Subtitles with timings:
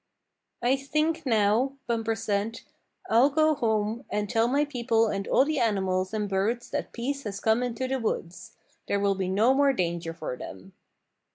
[0.63, 2.61] "I think now," Bumper said,
[3.07, 7.21] "I'll go home and tell my people and all the animals and birds that peace
[7.21, 8.53] has come into the woods.
[8.87, 10.73] There will be no more danger for them."